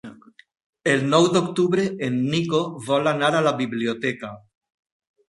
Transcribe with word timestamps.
El 0.93 1.03
nou 1.09 1.27
d'octubre 1.35 1.85
en 2.07 2.17
Nico 2.31 2.61
vol 2.87 3.11
anar 3.13 3.29
a 3.41 3.43
la 3.49 3.53
biblioteca. 3.61 4.31